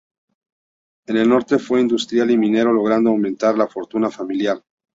[1.05, 4.59] En el norte fue industrial y minero, logrando aumentar la fortuna familiar.